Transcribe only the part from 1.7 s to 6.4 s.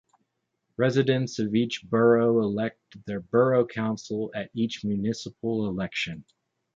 borough elect their Borough Council at each municipal election.